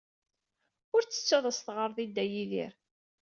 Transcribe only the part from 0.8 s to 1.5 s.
Ur ttettu ad